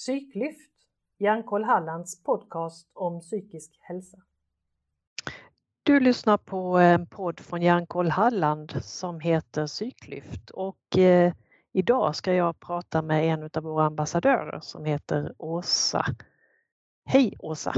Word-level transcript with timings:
Psyklyft, 0.00 0.70
Hjärnkoll 1.18 1.64
Hallands 1.64 2.22
podcast 2.22 2.90
om 2.92 3.20
psykisk 3.20 3.78
hälsa. 3.80 4.18
Du 5.82 6.00
lyssnar 6.00 6.36
på 6.36 6.78
en 6.78 7.06
podd 7.06 7.40
från 7.40 7.62
Hjärnkoll 7.62 8.10
Halland 8.10 8.84
som 8.84 9.20
heter 9.20 9.66
Psyklyft 9.66 10.50
och 10.50 10.98
eh, 10.98 11.32
idag 11.72 12.16
ska 12.16 12.32
jag 12.34 12.60
prata 12.60 13.02
med 13.02 13.24
en 13.24 13.50
av 13.54 13.62
våra 13.62 13.84
ambassadörer 13.84 14.60
som 14.60 14.84
heter 14.84 15.34
Åsa. 15.38 16.06
Hej 17.04 17.36
Åsa! 17.38 17.74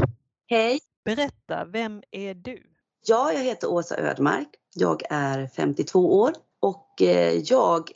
Hej! 0.47 0.81
Berätta, 1.05 1.65
vem 1.65 2.03
är 2.11 2.35
du? 2.35 2.63
Ja, 3.07 3.33
jag 3.33 3.45
heter 3.45 3.71
Åsa 3.71 3.99
Ödmark. 3.99 4.49
Jag 4.75 5.03
är 5.11 5.47
52 5.47 6.21
år 6.21 6.33
och 6.61 7.03
eh, 7.03 7.33
jag 7.45 7.91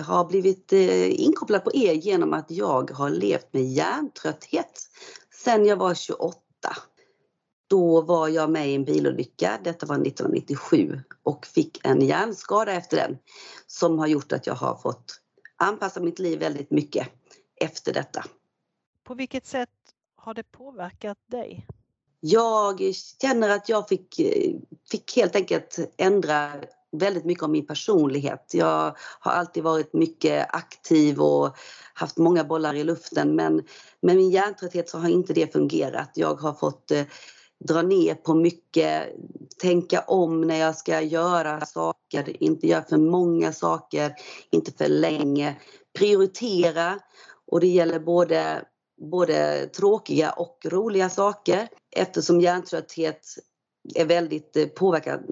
har 0.00 0.24
blivit 0.24 0.72
eh, 0.72 1.20
inkopplad 1.20 1.64
på 1.64 1.74
er 1.74 1.92
genom 1.92 2.32
att 2.32 2.50
jag 2.50 2.90
har 2.90 3.10
levt 3.10 3.52
med 3.52 3.64
hjärntrötthet 3.64 4.80
sedan 5.44 5.66
jag 5.66 5.76
var 5.76 5.94
28. 5.94 6.38
Då 7.68 8.00
var 8.00 8.28
jag 8.28 8.50
med 8.50 8.70
i 8.70 8.74
en 8.74 8.84
bilolycka, 8.84 9.60
detta 9.64 9.86
var 9.86 9.94
1997 9.94 11.00
och 11.22 11.46
fick 11.46 11.86
en 11.86 12.00
hjärnskada 12.00 12.72
efter 12.72 12.96
den 12.96 13.18
som 13.66 13.98
har 13.98 14.06
gjort 14.06 14.32
att 14.32 14.46
jag 14.46 14.54
har 14.54 14.76
fått 14.76 15.20
anpassa 15.56 16.00
mitt 16.00 16.18
liv 16.18 16.38
väldigt 16.38 16.70
mycket 16.70 17.08
efter 17.60 17.92
detta. 17.92 18.24
På 19.04 19.14
vilket 19.14 19.46
sätt 19.46 19.68
har 20.16 20.34
det 20.34 20.42
påverkat 20.42 21.18
dig? 21.26 21.66
Jag 22.20 22.94
känner 23.22 23.48
att 23.48 23.68
jag 23.68 23.88
fick, 23.88 24.20
eh, 24.20 24.54
fick 24.90 25.16
helt 25.16 25.36
enkelt 25.36 25.78
ändra 25.96 26.52
väldigt 26.96 27.24
mycket 27.24 27.44
om 27.44 27.52
min 27.52 27.66
personlighet. 27.66 28.50
Jag 28.52 28.96
har 29.20 29.32
alltid 29.32 29.62
varit 29.62 29.92
mycket 29.92 30.54
aktiv 30.54 31.20
och 31.20 31.56
haft 31.94 32.16
många 32.16 32.44
bollar 32.44 32.74
i 32.74 32.84
luften 32.84 33.36
men 33.36 33.54
med 34.02 34.16
min 34.16 34.30
hjärntrötthet 34.30 34.88
så 34.88 34.98
har 34.98 35.08
inte 35.08 35.32
det 35.32 35.52
fungerat. 35.52 36.10
Jag 36.14 36.34
har 36.34 36.52
fått 36.52 36.90
eh, 36.90 37.04
dra 37.64 37.82
ner 37.82 38.14
på 38.14 38.34
mycket, 38.34 39.08
tänka 39.60 40.00
om 40.00 40.40
när 40.40 40.56
jag 40.58 40.76
ska 40.76 41.00
göra 41.00 41.66
saker, 41.66 42.42
inte 42.42 42.66
göra 42.66 42.84
för 42.84 42.96
många 42.96 43.52
saker, 43.52 44.14
inte 44.50 44.72
för 44.72 44.88
länge, 44.88 45.56
prioritera 45.98 46.98
och 47.46 47.60
det 47.60 47.66
gäller 47.66 48.00
både 48.00 48.64
både 49.10 49.66
tråkiga 49.66 50.30
och 50.30 50.58
roliga 50.64 51.10
saker 51.10 51.68
eftersom 51.96 52.40
hjärntrötthet 52.40 53.26
är 53.94 54.04
väldigt 54.04 54.74
påverkad, 54.74 55.24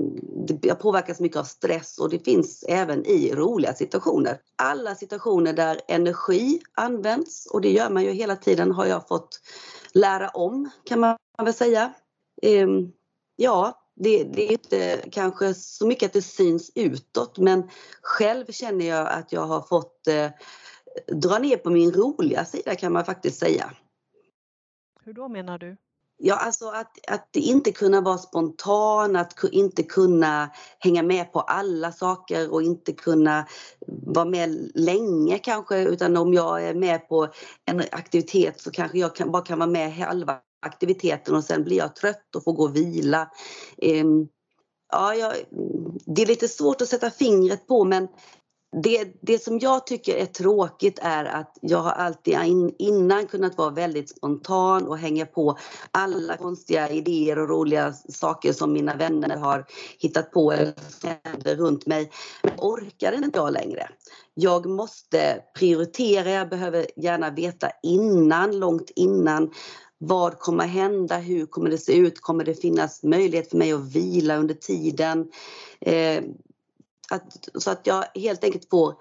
jag 0.62 0.80
påverkas 0.80 1.20
mycket 1.20 1.38
av 1.38 1.44
stress 1.44 1.98
och 1.98 2.10
det 2.10 2.18
finns 2.18 2.64
även 2.68 3.06
i 3.06 3.34
roliga 3.34 3.74
situationer. 3.74 4.40
Alla 4.56 4.94
situationer 4.94 5.52
där 5.52 5.80
energi 5.88 6.60
används 6.74 7.46
och 7.46 7.60
det 7.60 7.72
gör 7.72 7.90
man 7.90 8.04
ju 8.04 8.10
hela 8.10 8.36
tiden 8.36 8.72
har 8.72 8.86
jag 8.86 9.08
fått 9.08 9.40
lära 9.92 10.28
om 10.28 10.70
kan 10.84 11.00
man 11.00 11.16
väl 11.42 11.54
säga. 11.54 11.92
Ehm, 12.42 12.92
ja, 13.36 13.82
det, 13.94 14.24
det, 14.24 14.48
är 14.48 14.52
inte 14.52 15.04
kanske 15.10 15.54
så 15.54 15.86
mycket 15.86 16.06
att 16.06 16.12
det 16.12 16.22
syns 16.22 16.72
utåt 16.74 17.38
men 17.38 17.70
själv 18.02 18.46
känner 18.50 18.86
jag 18.86 19.08
att 19.08 19.32
jag 19.32 19.46
har 19.46 19.60
fått 19.60 20.06
eh, 20.06 20.30
dra 21.06 21.38
ner 21.38 21.56
på 21.56 21.70
min 21.70 21.92
roliga 21.92 22.44
sida 22.44 22.74
kan 22.74 22.92
man 22.92 23.04
faktiskt 23.04 23.38
säga. 23.38 23.70
Hur 25.04 25.12
då 25.12 25.28
menar 25.28 25.58
du? 25.58 25.76
Ja, 26.19 26.34
alltså 26.34 26.69
att, 26.69 26.98
att 27.09 27.36
inte 27.36 27.72
kunna 27.72 28.00
vara 28.00 28.19
spontan, 28.19 29.17
att 29.17 29.45
inte 29.53 29.83
kunna 29.83 30.50
hänga 30.78 31.03
med 31.03 31.33
på 31.33 31.41
alla 31.41 31.92
saker 31.92 32.53
och 32.53 32.62
inte 32.62 32.92
kunna 32.92 33.47
vara 33.86 34.25
med 34.25 34.70
länge 34.75 35.39
kanske 35.39 35.78
utan 35.78 36.17
om 36.17 36.34
jag 36.34 36.65
är 36.65 36.75
med 36.75 37.09
på 37.09 37.28
en 37.65 37.82
aktivitet 37.93 38.60
så 38.60 38.71
kanske 38.71 38.99
jag 38.99 39.16
kan, 39.16 39.32
bara 39.32 39.43
kan 39.43 39.59
vara 39.59 39.71
med 39.71 39.93
halva 39.94 40.38
aktiviteten 40.66 41.34
och 41.34 41.44
sen 41.44 41.65
blir 41.65 41.76
jag 41.76 41.97
trött 41.97 42.37
och 42.37 42.44
får 42.44 42.53
gå 42.53 42.62
och 42.62 42.76
vila. 42.76 43.31
Um, 43.82 44.28
ja, 44.93 45.15
jag, 45.15 45.34
det 46.06 46.22
är 46.22 46.26
lite 46.26 46.49
svårt 46.49 46.81
att 46.81 46.88
sätta 46.88 47.10
fingret 47.10 47.66
på 47.66 47.84
men 47.84 48.09
det, 48.82 49.09
det 49.21 49.43
som 49.43 49.59
jag 49.59 49.87
tycker 49.87 50.16
är 50.16 50.27
tråkigt 50.27 50.99
är 51.03 51.25
att 51.25 51.59
jag 51.60 51.78
har 51.78 51.91
alltid 51.91 52.38
innan 52.78 53.27
kunnat 53.27 53.59
vara 53.59 53.71
väldigt 53.71 54.10
spontan 54.10 54.87
och 54.87 54.99
hänga 54.99 55.27
på 55.27 55.59
alla 55.91 56.37
konstiga 56.37 56.91
idéer 56.91 57.38
och 57.38 57.49
roliga 57.49 57.93
saker 58.09 58.53
som 58.53 58.72
mina 58.72 58.97
vänner 58.97 59.37
har 59.37 59.66
hittat 59.99 60.32
på 60.32 60.53
eller 60.53 61.56
runt 61.56 61.87
mig. 61.87 62.10
Men 62.43 62.53
orkar 62.59 63.12
inte 63.12 63.38
jag 63.38 63.53
längre. 63.53 63.88
Jag 64.34 64.66
måste 64.66 65.43
prioritera, 65.59 66.31
jag 66.31 66.49
behöver 66.49 66.87
gärna 66.97 67.31
veta 67.31 67.71
innan, 67.82 68.59
långt 68.59 68.91
innan 68.97 69.50
vad 69.99 70.38
kommer 70.38 70.66
hända? 70.66 71.16
Hur 71.16 71.47
kommer 71.47 71.71
det 71.71 71.78
se 71.78 71.97
ut? 71.97 72.21
Kommer 72.21 72.44
det 72.44 72.55
finnas 72.55 73.03
möjlighet 73.03 73.50
för 73.50 73.56
mig 73.56 73.72
att 73.72 73.94
vila 73.94 74.37
under 74.37 74.55
tiden? 74.55 75.31
Eh, 75.81 76.22
att, 77.11 77.49
så 77.55 77.71
att 77.71 77.87
jag 77.87 78.05
helt 78.15 78.44
enkelt 78.44 78.71
får, 78.71 78.94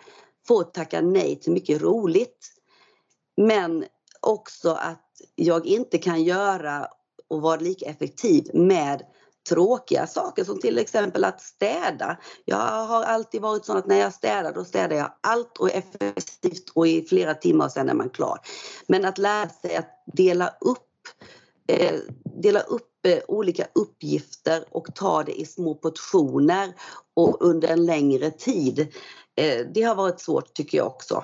får 0.48 0.64
tacka 0.64 1.02
nej 1.02 1.40
till 1.40 1.52
mycket 1.52 1.82
roligt. 1.82 2.52
Men 3.38 3.86
också 4.20 4.72
att 4.72 5.02
jag 5.36 5.66
inte 5.66 5.98
kan 5.98 6.24
göra 6.24 6.88
och 7.28 7.42
vara 7.42 7.56
lika 7.56 7.86
effektiv 7.86 8.50
med 8.54 9.02
tråkiga 9.50 10.08
saker 10.08 10.44
som 10.44 10.60
till 10.60 10.78
exempel 10.78 11.24
att 11.24 11.42
städa. 11.42 12.18
Jag 12.46 12.86
har 12.86 13.04
alltid 13.04 13.42
varit 13.42 13.66
sån 13.66 13.78
att 13.78 13.88
när 13.88 14.00
jag 14.00 14.14
städar 14.14 14.54
då 14.54 14.66
städar 14.66 14.96
jag 14.96 15.12
allt 15.22 15.58
och 15.58 15.72
effektivt 15.72 16.70
och 16.74 16.88
i 16.88 17.02
flera 17.02 17.34
timmar 17.34 17.66
och 17.66 17.72
sen 17.72 17.90
är 17.90 17.94
man 17.94 18.10
klar. 18.10 18.40
Men 18.88 19.06
att 19.06 19.18
lära 19.18 19.50
sig 19.50 19.76
att 19.76 20.04
dela 20.14 20.54
upp, 20.62 20.84
dela 22.42 22.59
upp 22.59 22.96
Eh, 23.06 23.20
olika 23.28 23.64
uppgifter 23.76 24.64
och 24.72 24.96
ta 24.96 25.24
det 25.24 25.40
i 25.42 25.46
små 25.46 25.76
portioner 25.76 26.74
och 27.14 27.42
under 27.42 27.68
en 27.68 27.86
längre 27.86 28.31
tid. 28.31 28.80
Eh, 29.36 29.68
det 29.74 29.81
har 29.81 29.96
varit 29.96 30.20
svårt 30.20 30.54
tycker 30.54 30.78
jag 30.78 30.88
också. 30.88 31.24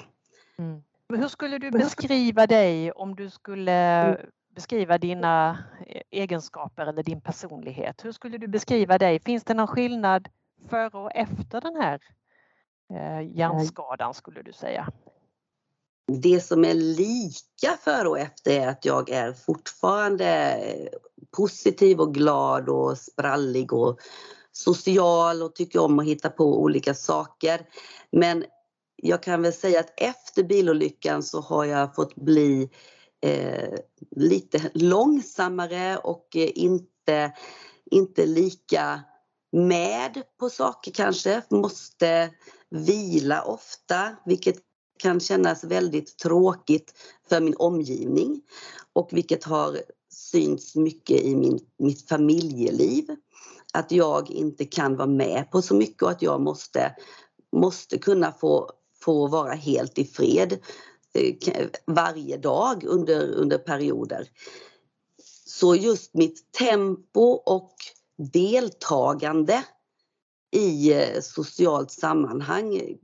Mm. 0.60 0.82
Hur 1.10 1.28
skulle 1.28 1.58
du 1.58 1.72
beskriva 1.72 2.48
dig 2.48 2.92
om 2.92 3.16
du 3.16 3.30
skulle 3.30 3.72
mm. 3.72 4.30
beskriva 4.56 4.98
dina 4.98 5.58
eh, 5.88 6.02
egenskaper 6.12 6.86
eller 6.86 7.04
din 7.04 7.22
personlighet? 7.22 8.06
Hur 8.06 8.12
skulle 8.12 8.38
du 8.38 8.48
beskriva 8.48 8.98
dig? 8.98 9.20
Finns 9.20 9.44
det 9.44 9.54
någon 9.54 9.68
skillnad 9.68 10.28
före 10.70 10.98
och 10.98 11.12
efter 11.16 11.62
den 11.62 11.76
här 11.76 12.00
hjärnskadan 13.22 14.14
skulle 14.14 14.42
du 14.42 14.54
säga? 14.54 14.88
Det 16.20 16.42
som 16.42 16.66
är 16.66 16.74
lika 16.74 17.78
före 17.84 18.08
och 18.08 18.20
efter 18.20 18.52
är 18.52 18.68
att 18.68 18.86
jag 18.86 19.10
är 19.10 19.34
fortfarande 19.34 20.28
eh, 20.54 20.88
positiv 21.38 22.00
och 22.00 22.14
glad 22.14 22.70
och 22.70 22.98
sprallig 22.98 23.74
och 23.74 24.00
social 24.52 25.44
och 25.44 25.56
tycker 25.56 25.80
om 25.80 26.00
att 26.00 26.06
hitta 26.06 26.30
på 26.30 26.62
olika 26.62 26.94
saker. 26.94 27.62
Men 28.12 28.46
jag 28.96 29.24
kan 29.24 29.42
väl 29.42 29.54
säga 29.54 29.80
att 29.80 29.94
efter 29.98 30.44
bilolyckan 30.44 31.24
så 31.24 31.42
har 31.42 31.66
jag 31.66 31.96
fått 31.96 32.16
bli 32.16 32.70
eh, 33.22 33.80
lite 34.16 34.70
långsammare 34.74 35.98
och 35.98 36.36
eh, 36.36 36.50
inte, 36.56 37.32
inte 37.92 38.26
lika 38.26 39.02
med 39.52 40.24
på 40.40 40.50
saker 40.50 40.92
kanske. 40.92 41.42
Måste 41.50 42.30
vila 42.70 43.42
ofta 43.42 44.16
vilket 44.26 44.56
kan 45.02 45.20
kännas 45.20 45.64
väldigt 45.64 46.18
tråkigt 46.18 46.94
för 47.30 47.42
min 47.42 47.56
omgivning 47.58 48.42
och 48.94 49.10
vilket 49.12 49.44
har 49.44 49.82
synts 50.14 50.76
mycket 50.76 51.22
i 51.22 51.36
min, 51.36 51.60
mitt 51.78 52.10
familjeliv. 52.10 53.06
Att 53.74 53.92
jag 53.92 54.30
inte 54.30 54.66
kan 54.66 54.96
vara 54.96 55.08
med 55.08 55.52
på 55.52 55.62
så 55.62 55.76
mycket 55.76 56.04
och 56.04 56.12
att 56.12 56.22
jag 56.22 56.42
måste, 56.42 56.96
måste 57.56 57.98
kunna 57.98 58.32
få, 58.32 58.72
få 59.02 59.28
vara 59.28 59.54
helt 59.54 59.98
i 59.98 60.06
fred 60.06 60.60
eh, 61.14 61.68
varje 61.86 62.38
dag 62.38 62.84
under, 62.84 63.28
under 63.28 63.58
perioder. 63.58 64.28
Så 65.46 65.76
just 65.76 66.14
mitt 66.14 66.52
tempo 66.52 67.22
och 67.32 67.76
deltagande 68.18 69.64
i 70.52 70.94
eh, 70.94 71.22
socialt 71.22 71.92
sammanhang 71.92 72.98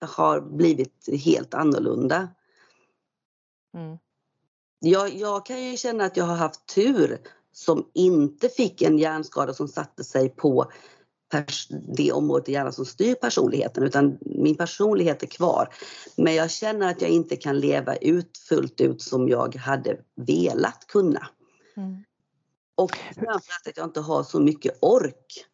har 0.00 0.40
blivit 0.40 1.08
helt 1.24 1.54
annorlunda. 1.54 2.28
Mm 3.74 3.98
jag, 4.80 5.14
jag 5.14 5.46
kan 5.46 5.62
ju 5.64 5.76
känna 5.76 6.04
att 6.04 6.16
jag 6.16 6.24
har 6.24 6.36
haft 6.36 6.66
tur 6.74 7.18
som 7.52 7.90
inte 7.94 8.48
fick 8.48 8.82
en 8.82 8.98
hjärnskada 8.98 9.54
som 9.54 9.68
satte 9.68 10.04
sig 10.04 10.28
på 10.28 10.72
det 11.96 12.12
området 12.12 12.48
i 12.48 12.52
hjärnan 12.52 12.72
som 12.72 12.84
styr 12.84 13.14
personligheten 13.14 13.82
utan 13.82 14.18
min 14.20 14.56
personlighet 14.56 15.22
är 15.22 15.26
kvar. 15.26 15.74
Men 16.16 16.34
jag 16.34 16.50
känner 16.50 16.90
att 16.90 17.02
jag 17.02 17.10
inte 17.10 17.36
kan 17.36 17.60
leva 17.60 17.96
ut 17.96 18.38
fullt 18.38 18.80
ut 18.80 19.02
som 19.02 19.28
jag 19.28 19.56
hade 19.56 20.00
velat 20.14 20.86
kunna. 20.86 21.28
Mm. 21.76 22.04
Och 22.74 22.96
framförallt 23.14 23.66
att 23.68 23.76
jag 23.76 23.86
inte 23.86 24.00
har 24.00 24.22
så 24.22 24.40
mycket 24.40 24.78
ork. 24.80 25.46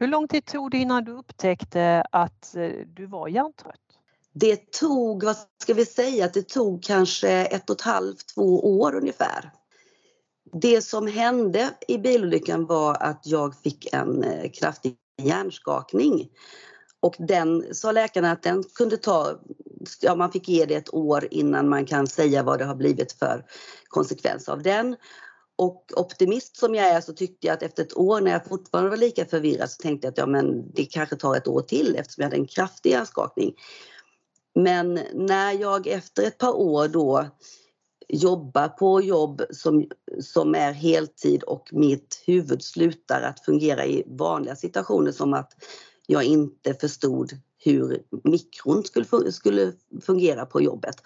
Hur 0.00 0.06
lång 0.06 0.28
tid 0.28 0.44
tog 0.44 0.70
det 0.70 0.78
innan 0.78 1.04
du 1.04 1.12
upptäckte 1.12 2.04
att 2.12 2.56
eh, 2.56 2.70
du 2.86 3.06
var 3.06 3.28
hjärntrött? 3.28 3.80
Det 4.32 4.72
tog, 4.72 5.24
vad 5.24 5.36
ska 5.62 5.74
vi 5.74 5.86
säga, 5.86 6.30
det 6.34 6.48
tog 6.48 6.82
kanske 6.82 7.30
ett 7.30 7.70
och 7.70 7.76
ett 7.76 7.82
halvt, 7.82 8.34
två 8.34 8.80
år 8.80 8.94
ungefär. 8.94 9.50
Det 10.52 10.82
som 10.82 11.06
hände 11.06 11.70
i 11.88 11.98
bilolyckan 11.98 12.66
var 12.66 13.02
att 13.02 13.22
jag 13.24 13.56
fick 13.56 13.94
en 13.94 14.24
eh, 14.24 14.50
kraftig 14.50 14.96
hjärnskakning. 15.22 16.28
Och 17.00 17.14
den 17.18 17.74
sa 17.74 17.92
läkarna 17.92 18.32
att 18.32 18.42
den 18.42 18.62
kunde 18.62 18.96
ta, 18.96 19.38
ja 20.00 20.14
man 20.14 20.32
fick 20.32 20.48
ge 20.48 20.64
det 20.64 20.74
ett 20.74 20.94
år 20.94 21.28
innan 21.30 21.68
man 21.68 21.86
kan 21.86 22.06
säga 22.06 22.42
vad 22.42 22.58
det 22.58 22.64
har 22.64 22.76
blivit 22.76 23.12
för 23.12 23.44
konsekvens 23.88 24.48
av 24.48 24.62
den. 24.62 24.96
Och 25.58 25.92
optimist 25.96 26.56
som 26.56 26.74
jag 26.74 26.86
är 26.86 27.00
så 27.00 27.12
tyckte 27.12 27.46
jag 27.46 27.54
att 27.54 27.62
efter 27.62 27.82
ett 27.82 27.96
år 27.96 28.20
när 28.20 28.30
jag 28.30 28.46
fortfarande 28.46 28.90
var 28.90 28.96
lika 28.96 29.24
förvirrad 29.24 29.70
så 29.70 29.82
tänkte 29.82 30.06
jag 30.06 30.12
att 30.12 30.18
ja 30.18 30.26
men 30.26 30.72
det 30.72 30.84
kanske 30.84 31.16
tar 31.16 31.36
ett 31.36 31.48
år 31.48 31.62
till 31.62 31.96
eftersom 31.96 32.22
jag 32.22 32.26
hade 32.30 32.36
en 32.36 32.46
kraftig 32.46 32.90
hjärnskakning. 32.90 33.54
Men 34.54 35.00
när 35.14 35.52
jag 35.52 35.86
efter 35.86 36.22
ett 36.22 36.38
par 36.38 36.56
år 36.56 36.88
då 36.88 37.26
jobbar 38.08 38.68
på 38.68 39.02
jobb 39.02 39.42
som, 39.50 39.88
som 40.20 40.54
är 40.54 40.72
heltid 40.72 41.42
och 41.42 41.68
mitt 41.72 42.22
huvud 42.26 42.62
slutar 42.62 43.22
att 43.22 43.44
fungera 43.44 43.86
i 43.86 44.04
vanliga 44.06 44.56
situationer 44.56 45.12
som 45.12 45.34
att 45.34 45.52
jag 46.06 46.24
inte 46.24 46.74
förstod 46.74 47.30
hur 47.58 48.02
mikron 48.24 48.84
skulle, 48.84 49.32
skulle 49.32 49.72
fungera 50.02 50.46
på 50.46 50.62
jobbet. 50.62 50.96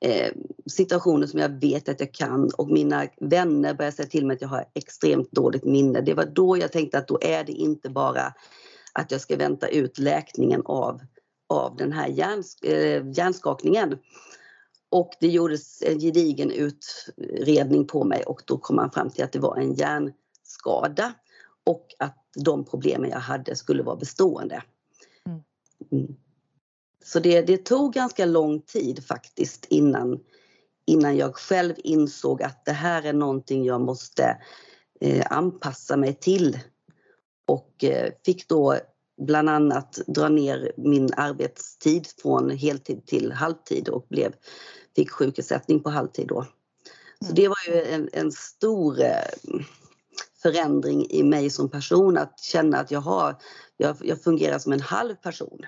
Eh, 0.00 0.32
situationer 0.66 1.26
som 1.26 1.40
jag 1.40 1.60
vet 1.60 1.88
att 1.88 2.00
jag 2.00 2.14
kan 2.14 2.50
och 2.58 2.70
mina 2.70 3.06
vänner 3.20 3.74
börjar 3.74 3.90
säga 3.90 4.08
till 4.08 4.26
mig 4.26 4.34
att 4.34 4.42
jag 4.42 4.48
har 4.48 4.64
extremt 4.74 5.32
dåligt 5.32 5.64
minne. 5.64 6.00
Det 6.00 6.14
var 6.14 6.24
då 6.24 6.58
jag 6.58 6.72
tänkte 6.72 6.98
att 6.98 7.08
då 7.08 7.18
är 7.22 7.44
det 7.44 7.52
inte 7.52 7.90
bara 7.90 8.34
att 8.92 9.10
jag 9.10 9.20
ska 9.20 9.36
vänta 9.36 9.68
ut 9.68 9.98
läkningen 9.98 10.62
av, 10.64 11.00
av 11.48 11.76
den 11.76 11.92
här 11.92 12.08
hjärns, 12.08 12.62
eh, 12.62 13.10
hjärnskakningen. 13.12 13.98
Och 14.90 15.10
det 15.20 15.28
gjordes 15.28 15.82
en 15.82 16.00
gedigen 16.00 16.50
utredning 16.50 17.86
på 17.86 18.04
mig 18.04 18.22
och 18.22 18.42
då 18.46 18.58
kom 18.58 18.76
man 18.76 18.90
fram 18.90 19.10
till 19.10 19.24
att 19.24 19.32
det 19.32 19.38
var 19.38 19.56
en 19.56 19.74
hjärnskada 19.74 21.12
och 21.66 21.86
att 21.98 22.16
de 22.44 22.64
problemen 22.64 23.10
jag 23.10 23.18
hade 23.18 23.56
skulle 23.56 23.82
vara 23.82 23.96
bestående. 23.96 24.62
Mm. 25.92 26.16
Så 27.04 27.20
det, 27.20 27.42
det, 27.42 27.64
tog 27.64 27.92
ganska 27.92 28.24
lång 28.24 28.60
tid 28.60 29.04
faktiskt 29.06 29.66
innan, 29.68 30.20
innan 30.86 31.16
jag 31.16 31.36
själv 31.36 31.74
insåg 31.76 32.42
att 32.42 32.64
det 32.64 32.72
här 32.72 33.02
är 33.02 33.12
någonting 33.12 33.64
jag 33.64 33.80
måste 33.80 34.36
eh, 35.00 35.26
anpassa 35.30 35.96
mig 35.96 36.14
till. 36.14 36.58
Och 37.46 37.84
eh, 37.84 38.12
fick 38.24 38.48
då 38.48 38.76
bland 39.20 39.50
annat 39.50 39.98
dra 40.06 40.28
ner 40.28 40.72
min 40.76 41.08
arbetstid 41.16 42.06
från 42.22 42.50
heltid 42.50 43.06
till 43.06 43.32
halvtid 43.32 43.88
och 43.88 44.06
blev, 44.08 44.32
fick 44.96 45.10
sjukersättning 45.10 45.82
på 45.82 45.90
halvtid 45.90 46.26
då. 46.28 46.46
Så 47.18 47.24
mm. 47.24 47.34
det 47.34 47.48
var 47.48 47.68
ju 47.68 47.82
en, 47.82 48.08
en 48.12 48.32
stor 48.32 49.00
eh, 49.00 49.60
förändring 50.42 51.06
i 51.10 51.22
mig 51.22 51.50
som 51.50 51.68
person 51.68 52.18
att 52.18 52.40
känna 52.40 52.78
att 52.78 52.90
jag, 52.90 53.00
har, 53.00 53.36
jag, 53.76 53.96
jag 54.00 54.22
fungerar 54.22 54.58
som 54.58 54.72
en 54.72 54.80
halv 54.80 55.14
person. 55.14 55.60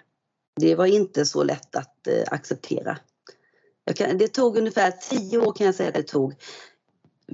Det 0.61 0.75
var 0.75 0.87
inte 0.87 1.27
så 1.27 1.43
lätt 1.43 1.77
att 1.77 2.07
eh, 2.07 2.25
acceptera. 2.27 2.99
Kan, 3.97 4.19
det 4.19 4.29
tog 4.29 4.57
ungefär 4.57 4.91
tio 4.91 5.39
år 5.39 5.53
kan 5.53 5.67
jag 5.67 5.75
säga 5.75 5.91
det 5.91 6.03
tog 6.03 6.35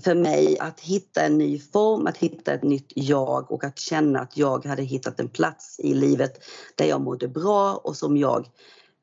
för 0.05 0.15
mig 0.15 0.59
att 0.59 0.81
hitta 0.81 1.23
en 1.23 1.39
ny 1.39 1.59
form, 1.59 2.07
att 2.07 2.17
hitta 2.17 2.53
ett 2.53 2.63
nytt 2.63 2.93
jag 2.95 3.53
och 3.53 3.65
att 3.65 3.79
känna 3.79 4.21
att 4.21 4.37
jag 4.37 4.65
hade 4.65 4.83
hittat 4.83 5.21
en 5.21 5.29
plats 5.29 5.81
i 5.81 5.95
livet 5.95 6.45
där 6.75 6.85
jag 6.85 7.01
mådde 7.01 7.29
bra 7.29 7.77
och 7.77 7.97
som 7.97 8.17
jag 8.17 8.49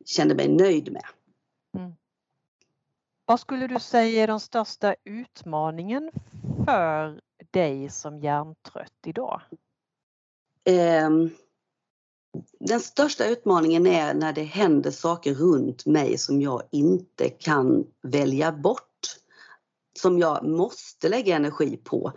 kände 0.06 0.36
mig 0.36 0.48
nöjd 0.48 0.92
med. 0.92 1.06
Mm. 1.78 1.94
Vad 3.26 3.40
skulle 3.40 3.68
du 3.68 3.80
säga 3.80 4.24
är 4.24 4.28
den 4.28 4.40
största 4.40 4.96
utmaningen 5.04 6.12
för 6.66 7.22
dig 7.52 7.90
som 7.90 8.20
hjärntrött 8.20 8.94
idag? 9.06 9.42
Um, 11.06 11.30
den 12.60 12.80
största 12.80 13.28
utmaningen 13.28 13.88
är 13.88 14.14
när 14.14 14.34
det 14.34 14.44
händer 14.44 14.92
saker 14.92 15.34
runt 15.34 15.86
mig 15.86 16.18
som 16.18 16.42
jag 16.42 16.62
inte 16.72 17.30
kan 17.30 17.84
välja 18.04 18.52
bort. 18.52 18.82
Som 20.00 20.20
jag 20.20 20.48
måste 20.48 21.10
lägga 21.10 21.36
energi 21.36 21.78
på. 21.78 22.12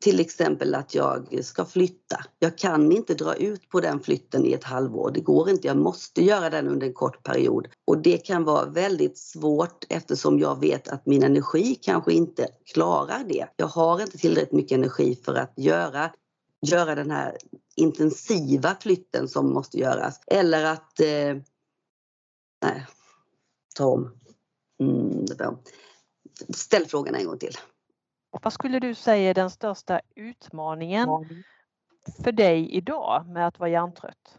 Till 0.00 0.20
exempel 0.20 0.74
att 0.74 0.94
jag 0.94 1.44
ska 1.44 1.64
flytta. 1.64 2.24
Jag 2.38 2.58
kan 2.58 2.92
inte 2.92 3.14
dra 3.14 3.34
ut 3.34 3.68
på 3.68 3.80
den 3.80 4.00
flytten 4.00 4.46
i 4.46 4.52
ett 4.52 4.64
halvår. 4.64 5.10
Det 5.10 5.20
går 5.20 5.50
inte. 5.50 5.66
Jag 5.66 5.76
måste 5.76 6.24
göra 6.24 6.50
den 6.50 6.68
under 6.68 6.86
en 6.86 6.92
kort 6.92 7.22
period. 7.22 7.68
Och 7.86 7.98
det 7.98 8.18
kan 8.18 8.44
vara 8.44 8.66
väldigt 8.66 9.18
svårt 9.18 9.84
eftersom 9.88 10.38
jag 10.38 10.60
vet 10.60 10.88
att 10.88 11.06
min 11.06 11.22
energi 11.22 11.74
kanske 11.74 12.12
inte 12.12 12.48
klarar 12.72 13.24
det. 13.28 13.46
Jag 13.56 13.66
har 13.66 14.02
inte 14.02 14.18
tillräckligt 14.18 14.52
mycket 14.52 14.78
energi 14.78 15.18
för 15.24 15.34
att 15.34 15.52
göra 15.56 16.10
göra 16.66 16.94
den 16.94 17.10
här 17.10 17.36
intensiva 17.78 18.76
flytten 18.80 19.28
som 19.28 19.52
måste 19.52 19.78
göras. 19.78 20.20
Eller 20.26 20.64
att... 20.64 21.00
Eh, 21.00 21.36
nej, 22.62 22.86
ta 23.74 23.86
om. 23.86 24.18
Mm, 24.80 25.26
Ställ 26.54 26.86
frågan 26.86 27.14
en 27.14 27.26
gång 27.26 27.38
till. 27.38 27.54
Vad 28.42 28.52
skulle 28.52 28.78
du 28.80 28.94
säga 28.94 29.30
är 29.30 29.34
den 29.34 29.50
största 29.50 30.00
utmaningen 30.14 31.08
för 32.24 32.32
dig 32.32 32.70
idag 32.70 33.26
med 33.28 33.46
att 33.46 33.58
vara 33.58 33.70
hjärntrött? 33.70 34.38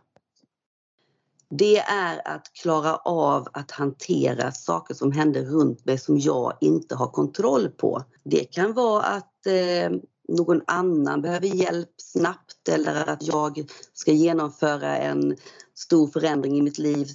Det 1.50 1.78
är 1.78 2.28
att 2.28 2.54
klara 2.54 2.96
av 2.96 3.48
att 3.54 3.72
hantera 3.72 4.52
saker 4.52 4.94
som 4.94 5.12
händer 5.12 5.46
runt 5.46 5.86
mig 5.86 5.98
som 5.98 6.20
jag 6.20 6.58
inte 6.62 6.96
har 6.96 7.08
kontroll 7.08 7.70
på. 7.70 8.04
Det 8.24 8.44
kan 8.44 8.74
vara 8.74 9.04
att 9.04 9.46
eh, 9.46 9.90
någon 10.30 10.62
annan 10.68 11.22
behöver 11.22 11.48
hjälp 11.48 11.90
snabbt 11.98 12.70
eller 12.70 13.10
att 13.10 13.24
jag 13.24 13.70
ska 13.94 14.12
genomföra 14.12 14.98
en 14.98 15.38
stor 15.76 16.08
förändring 16.08 16.58
i 16.58 16.62
mitt 16.62 16.78
liv. 16.78 17.08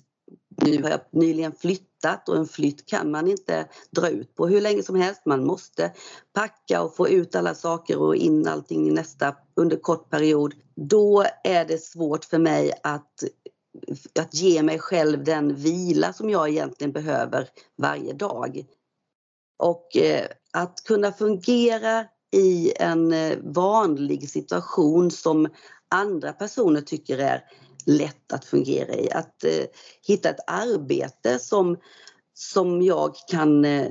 Nu 0.62 0.82
har 0.82 0.90
jag 0.90 1.00
nyligen 1.10 1.52
flyttat 1.52 2.28
och 2.28 2.36
en 2.36 2.46
flytt 2.46 2.86
kan 2.86 3.10
man 3.10 3.28
inte 3.28 3.68
dra 3.90 4.08
ut 4.08 4.34
på 4.34 4.46
hur 4.46 4.60
länge 4.60 4.82
som 4.82 4.96
helst. 4.96 5.22
Man 5.26 5.44
måste 5.44 5.92
packa 6.32 6.82
och 6.82 6.96
få 6.96 7.08
ut 7.08 7.34
alla 7.34 7.54
saker 7.54 7.98
och 7.98 8.16
in 8.16 8.48
allting 8.48 8.88
i 8.88 8.90
nästa 8.90 9.36
under 9.54 9.76
kort 9.76 10.10
period. 10.10 10.54
Då 10.74 11.24
är 11.44 11.64
det 11.64 11.82
svårt 11.82 12.24
för 12.24 12.38
mig 12.38 12.72
att 12.82 13.24
att 14.20 14.34
ge 14.34 14.62
mig 14.62 14.78
själv 14.78 15.24
den 15.24 15.54
vila 15.54 16.12
som 16.12 16.30
jag 16.30 16.48
egentligen 16.48 16.92
behöver 16.92 17.48
varje 17.76 18.12
dag. 18.12 18.64
Och 19.58 19.96
eh, 19.96 20.26
att 20.52 20.84
kunna 20.84 21.12
fungera 21.12 22.06
i 22.34 22.72
en 22.76 23.12
eh, 23.12 23.38
vanlig 23.42 24.30
situation 24.30 25.10
som 25.10 25.48
andra 25.88 26.32
personer 26.32 26.80
tycker 26.80 27.18
är 27.18 27.44
lätt 27.86 28.32
att 28.32 28.44
fungera 28.44 28.94
i. 28.94 29.10
Att 29.10 29.44
eh, 29.44 29.64
hitta 30.06 30.30
ett 30.30 30.44
arbete 30.46 31.38
som, 31.38 31.76
som 32.34 32.82
jag 32.82 33.14
kan 33.30 33.64
eh, 33.64 33.88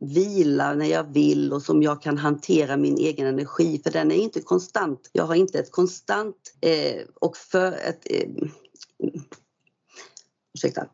vila 0.00 0.74
när 0.74 0.86
jag 0.86 1.12
vill 1.12 1.52
och 1.52 1.62
som 1.62 1.82
jag 1.82 2.02
kan 2.02 2.18
hantera 2.18 2.76
min 2.76 2.98
egen 2.98 3.26
energi 3.26 3.80
för 3.84 3.90
den 3.90 4.10
är 4.10 4.16
inte 4.16 4.40
konstant. 4.40 5.10
Jag 5.12 5.24
har 5.24 5.34
inte 5.34 5.58
ett 5.58 5.72
konstant 5.72 6.54
eh, 6.60 7.02
och 7.14 7.36
för 7.36 7.72
ett... 7.72 8.02
Eh, 8.04 8.28
ursäkta 10.54 10.86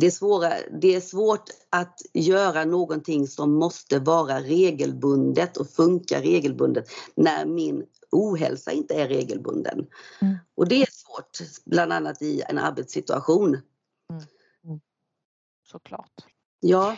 det 0.00 0.06
är, 0.06 0.10
svåra, 0.10 0.52
det 0.80 0.94
är 0.94 1.00
svårt 1.00 1.50
att 1.70 2.00
göra 2.12 2.64
någonting 2.64 3.26
som 3.26 3.54
måste 3.54 3.98
vara 3.98 4.40
regelbundet 4.40 5.56
och 5.56 5.70
funka 5.70 6.20
regelbundet 6.20 6.84
när 7.14 7.46
min 7.46 7.86
ohälsa 8.10 8.72
inte 8.72 8.94
är 8.94 9.08
regelbunden. 9.08 9.86
Mm. 10.20 10.36
Och 10.54 10.68
det 10.68 10.82
är 10.82 10.88
svårt, 10.90 11.38
bland 11.64 11.92
annat 11.92 12.22
i 12.22 12.42
en 12.48 12.58
arbetssituation. 12.58 13.48
Mm. 13.48 14.22
Mm. 14.64 14.80
Såklart. 15.62 16.24
Ja. 16.60 16.96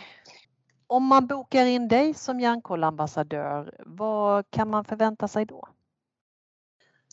Om 0.87 1.03
man 1.03 1.27
bokar 1.27 1.65
in 1.65 1.87
dig 1.87 2.13
som 2.13 2.39
hjärnkollambassadör, 2.39 3.75
vad 3.85 4.49
kan 4.49 4.69
man 4.69 4.85
förvänta 4.85 5.27
sig 5.27 5.45
då? 5.45 5.67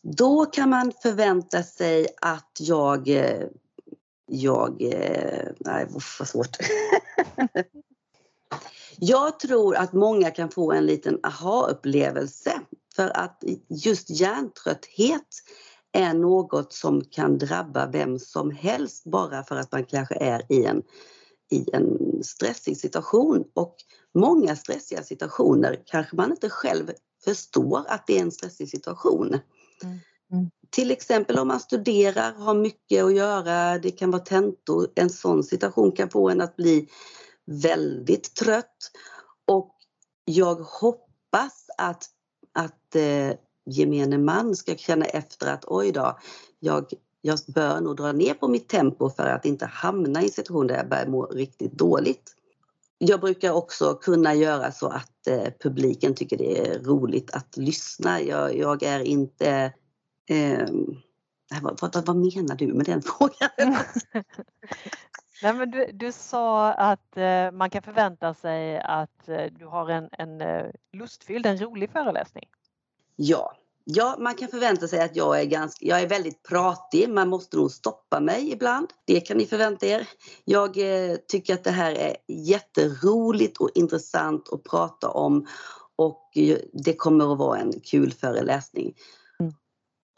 Då 0.03 0.45
kan 0.45 0.71
man 0.71 0.93
förvänta 1.03 1.63
sig 1.63 2.07
att 2.21 2.57
jag 2.61 3.09
eh, 3.09 3.47
jag... 4.29 4.83
Eh, 4.83 5.49
nej, 5.59 5.87
vad 6.19 6.29
svårt. 6.29 6.57
jag 8.99 9.41
tror 9.41 9.77
att 9.77 9.93
många 9.93 10.31
kan 10.31 10.51
få 10.51 10.73
en 10.73 10.87
liten 10.87 11.21
aha-upplevelse 11.23 12.61
för 12.97 13.17
att 13.17 13.45
just 13.69 14.11
hjärntrötthet 14.11 15.43
är 15.93 16.15
något 16.15 16.73
som 16.73 17.05
kan 17.05 17.39
drabba 17.39 17.87
vem 17.87 18.19
som 18.19 18.51
helst 18.51 19.05
bara 19.05 19.45
för 19.45 19.57
att 19.57 19.73
man 19.73 19.85
kanske 19.85 20.15
är 20.15 20.53
i 20.53 20.65
en, 20.65 20.83
i 21.51 21.65
en 21.73 21.99
stressig 22.23 22.77
situation. 22.77 23.45
Och 23.55 23.77
många 24.15 24.57
stressiga 24.57 25.03
situationer 25.03 25.83
kanske 25.87 26.17
man 26.17 26.31
inte 26.31 26.51
själv 26.51 26.93
förstår 27.25 27.85
att 27.89 28.07
det 28.07 28.19
är 28.19 28.23
en 28.23 28.33
stressig 28.33 28.69
situation. 28.69 29.41
Mm. 29.83 29.99
Mm. 30.33 30.51
Till 30.71 30.91
exempel 30.91 31.39
om 31.39 31.49
man 31.49 31.61
studerar, 31.61 32.33
har 32.33 32.55
mycket 32.55 33.05
att 33.05 33.15
göra, 33.15 33.79
det 33.79 33.91
kan 33.91 34.11
vara 34.11 34.23
tentor. 34.23 34.89
En 34.95 35.11
sån 35.11 35.45
situation 35.45 35.93
kan 35.93 36.11
få 36.11 36.29
en 36.31 36.41
att 36.41 36.57
bli 36.57 36.89
väldigt 37.47 38.35
trött. 38.35 38.91
Och 39.47 39.75
jag 40.25 40.55
hoppas 40.55 41.67
att, 41.79 42.05
att 42.53 42.95
eh, 42.95 43.33
gemene 43.67 44.19
man 44.19 44.57
ska 44.57 44.75
känna 44.75 45.05
efter 45.05 45.53
att 45.53 45.65
oj 45.67 45.93
då, 45.93 46.19
jag, 46.59 46.85
jag 47.21 47.39
bör 47.55 47.81
nog 47.81 47.97
dra 47.97 48.13
ner 48.13 48.35
på 48.35 48.49
mitt 48.49 48.69
tempo 48.69 49.11
för 49.11 49.27
att 49.27 49.45
inte 49.45 49.67
hamna 49.67 50.23
i 50.23 50.25
en 50.25 50.31
situation 50.31 50.67
där 50.67 50.77
jag 50.77 50.89
börjar 50.89 51.07
må 51.07 51.27
riktigt 51.27 51.73
dåligt. 51.73 52.35
Jag 52.99 53.21
brukar 53.21 53.53
också 53.53 53.95
kunna 53.95 54.35
göra 54.35 54.73
så 54.73 54.87
att 54.87 55.27
eh, 55.27 55.49
publiken 55.61 56.15
tycker 56.15 56.39
det 56.39 56.69
är 56.69 56.79
roligt 56.79 57.31
att 57.31 57.57
lyssna. 57.57 58.23
Jag, 58.23 58.57
jag 58.57 58.83
är 58.83 59.01
inte 59.01 59.73
eh, 60.29 60.69
vad, 61.63 61.79
vad, 61.81 62.07
vad, 62.07 62.17
menar 62.17 62.57
du 62.57 62.67
med 62.67 62.87
den 62.87 63.03
frågan? 63.19 63.51
Nej, 65.43 65.55
men 65.55 65.71
du, 65.71 65.91
du 65.93 66.13
sa 66.13 66.73
att 66.73 67.17
eh, 67.17 67.51
man 67.53 67.71
kan 67.71 67.83
förvänta 67.83 68.35
sig 68.35 68.79
att 68.81 69.29
eh, 69.29 69.45
du 69.59 69.67
har 69.67 69.91
en, 69.91 70.09
en 70.13 70.41
eh, 70.41 70.67
lustfylld, 70.93 71.47
en 71.47 71.59
rolig 71.59 71.91
föreläsning. 71.91 72.45
Ja, 73.17 73.57
Ja, 73.91 74.17
man 74.19 74.35
kan 74.35 74.49
förvänta 74.49 74.89
sig 74.89 75.01
att 75.01 75.17
jag 75.17 75.41
är, 75.41 75.45
ganska, 75.45 75.87
jag 75.87 76.03
är 76.03 76.09
väldigt 76.09 76.43
pratig. 76.43 77.09
Man 77.09 77.29
måste 77.29 77.57
nog 77.57 77.71
stoppa 77.71 78.21
mig 78.21 78.53
ibland. 78.53 78.89
Det 79.05 79.21
kan 79.21 79.37
ni 79.37 79.47
förvänta 79.47 79.87
er. 79.87 80.09
Jag 80.45 80.79
eh, 80.79 81.17
tycker 81.29 81.55
att 81.55 81.65
det 81.65 81.71
här 81.71 81.93
är 81.93 82.17
jätteroligt 82.27 83.57
och 83.57 83.71
intressant 83.75 84.53
att 84.53 84.65
prata 84.65 85.09
om 85.09 85.47
och 85.97 86.31
det 86.73 86.95
kommer 86.97 87.33
att 87.33 87.39
vara 87.39 87.59
en 87.59 87.81
kul 87.81 88.13
föreläsning. 88.13 88.95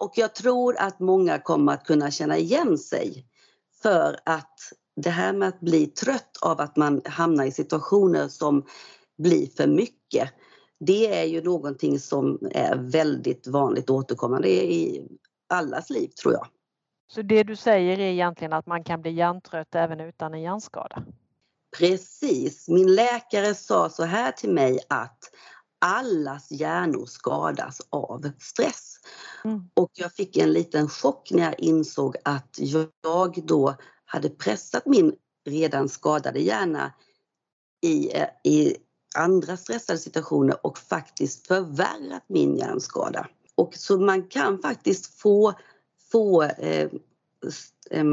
Och 0.00 0.12
jag 0.14 0.34
tror 0.34 0.76
att 0.78 1.00
många 1.00 1.38
kommer 1.38 1.72
att 1.72 1.84
kunna 1.84 2.10
känna 2.10 2.38
igen 2.38 2.78
sig 2.78 3.26
för 3.82 4.16
att 4.24 4.58
det 4.96 5.10
här 5.10 5.32
med 5.32 5.48
att 5.48 5.60
bli 5.60 5.86
trött 5.86 6.38
av 6.42 6.60
att 6.60 6.76
man 6.76 7.02
hamnar 7.04 7.44
i 7.44 7.50
situationer 7.50 8.28
som 8.28 8.66
blir 9.18 9.46
för 9.46 9.66
mycket 9.66 10.30
det 10.80 11.20
är 11.20 11.24
ju 11.24 11.42
någonting 11.42 11.98
som 11.98 12.38
är 12.50 12.76
väldigt 12.76 13.46
vanligt 13.46 13.90
återkommande 13.90 14.48
i 14.48 15.08
allas 15.48 15.90
liv 15.90 16.08
tror 16.08 16.34
jag. 16.34 16.46
Så 17.12 17.22
det 17.22 17.42
du 17.42 17.56
säger 17.56 17.98
är 17.98 18.12
egentligen 18.12 18.52
att 18.52 18.66
man 18.66 18.84
kan 18.84 19.02
bli 19.02 19.10
hjärntrött 19.10 19.74
även 19.74 20.00
utan 20.00 20.34
en 20.34 20.42
hjärnskada? 20.42 21.02
Precis. 21.78 22.68
Min 22.68 22.94
läkare 22.94 23.54
sa 23.54 23.88
så 23.88 24.04
här 24.04 24.32
till 24.32 24.52
mig 24.52 24.78
att 24.88 25.18
allas 25.78 26.50
hjärnor 26.50 27.06
skadas 27.06 27.80
av 27.90 28.30
stress. 28.38 28.96
Mm. 29.44 29.70
Och 29.74 29.90
jag 29.92 30.12
fick 30.12 30.36
en 30.36 30.52
liten 30.52 30.88
chock 30.88 31.30
när 31.30 31.42
jag 31.42 31.60
insåg 31.60 32.16
att 32.24 32.56
jag 32.58 33.42
då 33.44 33.74
hade 34.04 34.28
pressat 34.28 34.86
min 34.86 35.12
redan 35.46 35.88
skadade 35.88 36.40
hjärna 36.40 36.92
i, 37.82 38.16
eh, 38.16 38.28
i 38.44 38.76
andra 39.16 39.56
stressade 39.56 39.98
situationer 39.98 40.66
och 40.66 40.78
faktiskt 40.78 41.46
förvärrat 41.46 42.24
min 42.26 42.56
hjärnskada. 42.56 43.28
Och 43.54 43.74
så 43.74 43.98
man 43.98 44.28
kan 44.28 44.58
faktiskt 44.58 45.20
få, 45.20 45.52
få 46.10 46.42
eh, 46.42 46.88
eh, 47.90 48.04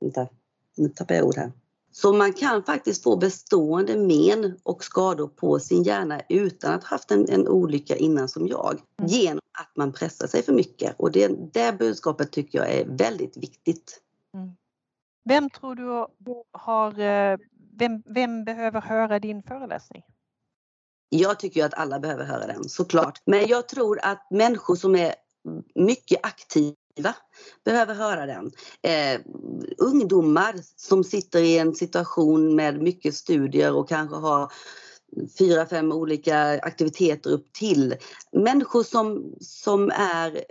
vänta, 0.00 0.28
nu 0.76 0.88
tappar 0.88 1.14
jag 1.14 1.26
ord 1.26 1.36
här. 1.36 1.52
Så 2.00 2.12
man 2.12 2.32
kan 2.32 2.62
faktiskt 2.62 3.02
få 3.02 3.16
bestående 3.16 3.96
men 3.96 4.58
och 4.62 4.84
skador 4.84 5.28
på 5.28 5.58
sin 5.58 5.82
hjärna 5.82 6.20
utan 6.28 6.74
att 6.74 6.84
ha 6.84 6.90
haft 6.90 7.10
en, 7.10 7.28
en 7.28 7.48
olycka 7.48 7.96
innan 7.96 8.28
som 8.28 8.46
jag. 8.46 8.80
Mm. 8.98 9.10
Genom 9.10 9.40
att 9.58 9.76
man 9.76 9.92
pressar 9.92 10.26
sig 10.26 10.42
för 10.42 10.52
mycket. 10.52 10.94
Och 10.98 11.12
det, 11.12 11.52
det 11.52 11.78
budskapet 11.78 12.32
tycker 12.32 12.58
jag 12.58 12.72
är 12.72 12.84
väldigt 12.84 13.36
viktigt. 13.36 14.00
Mm. 14.34 14.50
Vem 15.24 15.50
tror 15.50 15.74
du 15.74 16.06
har 16.52 17.00
eh, 17.00 17.38
vem, 17.78 18.02
vem 18.06 18.44
behöver 18.44 18.80
höra 18.80 19.18
din 19.18 19.42
föreläsning? 19.42 20.02
Jag 21.08 21.40
tycker 21.40 21.64
att 21.64 21.74
alla 21.74 21.98
behöver 21.98 22.24
höra 22.24 22.46
den 22.46 22.68
såklart. 22.68 23.22
Men 23.24 23.46
jag 23.46 23.68
tror 23.68 23.98
att 24.02 24.26
människor 24.30 24.76
som 24.76 24.96
är 24.96 25.14
mycket 25.74 26.18
aktiva 26.22 26.76
behöver 27.64 27.94
höra 27.94 28.26
den. 28.26 28.50
Eh, 28.82 29.20
ungdomar 29.78 30.54
som 30.76 31.04
sitter 31.04 31.42
i 31.42 31.58
en 31.58 31.74
situation 31.74 32.56
med 32.56 32.82
mycket 32.82 33.14
studier 33.14 33.74
och 33.74 33.88
kanske 33.88 34.16
har 34.16 34.52
fyra, 35.38 35.66
fem 35.66 35.92
olika 35.92 36.60
aktiviteter 36.60 37.30
upp 37.30 37.52
till. 37.52 37.94
Människor 38.32 38.82
som, 38.82 39.34
som 39.40 39.90
är 39.90 40.44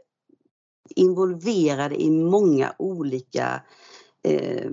involverade 0.96 2.02
i 2.02 2.10
många 2.10 2.74
olika 2.78 3.64
eh, 4.24 4.72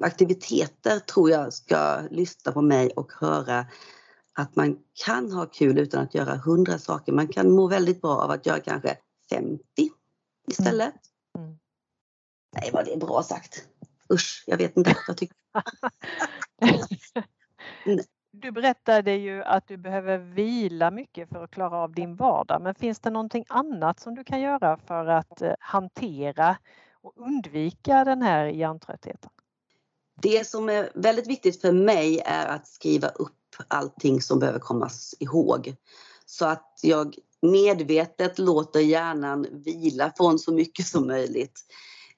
aktiviteter 0.00 0.98
tror 0.98 1.30
jag 1.30 1.52
ska 1.52 2.00
lyssna 2.10 2.52
på 2.52 2.62
mig 2.62 2.90
och 2.90 3.12
höra 3.20 3.66
att 4.32 4.56
man 4.56 4.78
kan 5.04 5.32
ha 5.32 5.46
kul 5.46 5.78
utan 5.78 6.04
att 6.04 6.14
göra 6.14 6.36
hundra 6.36 6.78
saker. 6.78 7.12
Man 7.12 7.28
kan 7.28 7.50
må 7.50 7.68
väldigt 7.68 8.00
bra 8.00 8.16
av 8.16 8.30
att 8.30 8.46
göra 8.46 8.60
kanske 8.60 8.96
50 9.30 9.60
istället. 10.46 10.94
Mm. 11.38 11.46
Mm. 11.46 11.58
Nej, 12.60 12.70
vad 12.72 12.84
det 12.84 12.92
är 12.92 12.96
bra 12.96 13.22
sagt. 13.22 13.68
Usch, 14.12 14.44
jag 14.46 14.56
vet 14.56 14.76
inte. 14.76 14.96
Jag 15.06 15.16
tycker... 15.16 15.36
du 18.30 18.50
berättade 18.50 19.12
ju 19.12 19.42
att 19.44 19.68
du 19.68 19.76
behöver 19.76 20.18
vila 20.18 20.90
mycket 20.90 21.28
för 21.28 21.44
att 21.44 21.50
klara 21.50 21.76
av 21.76 21.92
din 21.92 22.16
vardag. 22.16 22.62
Men 22.62 22.74
finns 22.74 23.00
det 23.00 23.10
någonting 23.10 23.44
annat 23.48 24.00
som 24.00 24.14
du 24.14 24.24
kan 24.24 24.40
göra 24.40 24.78
för 24.86 25.06
att 25.06 25.42
eh, 25.42 25.54
hantera 25.58 26.56
och 26.92 27.12
undvika 27.16 28.04
den 28.04 28.22
här 28.22 28.44
hjärntröttheten? 28.46 29.30
Det 30.22 30.46
som 30.46 30.68
är 30.68 30.90
väldigt 30.94 31.26
viktigt 31.26 31.60
för 31.60 31.72
mig 31.72 32.20
är 32.24 32.46
att 32.46 32.66
skriva 32.66 33.08
upp 33.08 33.32
allting 33.68 34.20
som 34.20 34.38
behöver 34.38 34.58
kommas 34.58 35.14
ihåg. 35.18 35.74
Så 36.26 36.46
att 36.46 36.80
jag 36.82 37.14
medvetet 37.42 38.38
låter 38.38 38.80
hjärnan 38.80 39.46
vila 39.52 40.12
från 40.16 40.38
så 40.38 40.52
mycket 40.52 40.86
som 40.86 41.06
möjligt. 41.06 41.60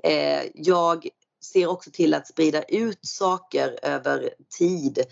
Eh, 0.04 0.42
jag 0.54 1.08
ser 1.44 1.66
också 1.66 1.90
till 1.90 2.14
att 2.14 2.28
sprida 2.28 2.62
ut 2.62 3.06
saker 3.06 3.78
över 3.82 4.30
tid 4.58 5.06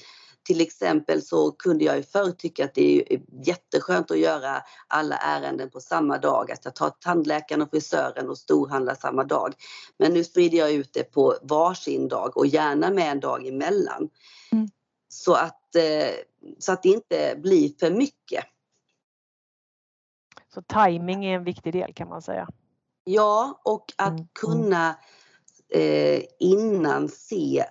till 0.46 0.60
exempel 0.60 1.22
så 1.22 1.52
kunde 1.52 1.84
jag 1.84 1.96
ju 1.96 2.02
förr 2.02 2.30
tycka 2.30 2.64
att 2.64 2.74
det 2.74 3.12
är 3.12 3.20
jätteskönt 3.46 4.10
att 4.10 4.18
göra 4.18 4.62
alla 4.88 5.16
ärenden 5.16 5.70
på 5.70 5.80
samma 5.80 6.18
dag. 6.18 6.50
Att 6.50 6.64
jag 6.64 6.74
tar 6.74 6.90
tandläkaren 6.90 7.62
och 7.62 7.70
frisören 7.70 8.28
och 8.28 8.38
storhandlar 8.38 8.94
samma 8.94 9.24
dag. 9.24 9.54
Men 9.98 10.12
nu 10.12 10.24
sprider 10.24 10.58
jag 10.58 10.72
ut 10.72 10.92
det 10.92 11.04
på 11.04 11.36
varsin 11.42 12.08
dag 12.08 12.36
och 12.36 12.46
gärna 12.46 12.90
med 12.90 13.10
en 13.10 13.20
dag 13.20 13.46
emellan. 13.46 14.08
Mm. 14.52 14.68
Så, 15.08 15.34
att, 15.34 15.74
eh, 15.76 16.14
så 16.58 16.72
att 16.72 16.82
det 16.82 16.88
inte 16.88 17.38
blir 17.42 17.72
för 17.80 17.90
mycket. 17.90 18.44
Så 20.56 20.62
timing 20.62 21.24
är 21.24 21.36
en 21.36 21.44
viktig 21.44 21.72
del 21.72 21.92
kan 21.94 22.08
man 22.08 22.22
säga? 22.22 22.48
Ja, 23.04 23.60
och 23.64 23.92
att 23.96 24.08
mm. 24.08 24.26
kunna 24.40 24.96
eh, 25.72 26.22
innan 26.38 27.08
se 27.08 27.64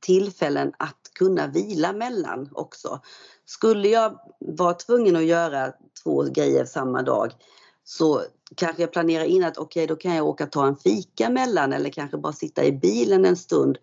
tillfällen 0.00 0.72
att 0.78 1.10
kunna 1.14 1.46
vila 1.46 1.92
mellan 1.92 2.48
också. 2.52 3.00
Skulle 3.44 3.88
jag 3.88 4.18
vara 4.38 4.74
tvungen 4.74 5.16
att 5.16 5.24
göra 5.24 5.72
två 6.02 6.22
grejer 6.22 6.64
samma 6.64 7.02
dag 7.02 7.32
så 7.84 8.22
kanske 8.56 8.82
jag 8.82 8.92
planerar 8.92 9.24
in 9.24 9.44
att 9.44 9.58
okej, 9.58 9.84
okay, 9.84 9.94
då 9.94 9.96
kan 9.96 10.14
jag 10.14 10.26
åka 10.26 10.46
ta 10.46 10.66
en 10.66 10.76
fika 10.76 11.30
mellan 11.30 11.72
eller 11.72 11.90
kanske 11.90 12.18
bara 12.18 12.32
sitta 12.32 12.64
i 12.64 12.72
bilen 12.72 13.24
en 13.24 13.36
stund. 13.36 13.78